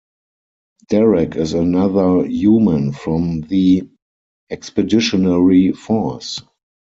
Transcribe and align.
Derek 0.89 1.35
is 1.35 1.53
another 1.53 2.25
human 2.25 2.91
from 2.91 3.41
the 3.41 3.87
expeditionary 4.49 5.73
force. 5.73 6.41